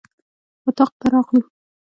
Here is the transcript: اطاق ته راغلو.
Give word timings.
اطاق 0.67 0.91
ته 0.99 1.05
راغلو. 1.11 1.41